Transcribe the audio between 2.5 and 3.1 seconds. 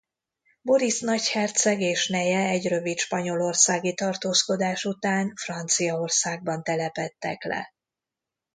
rövid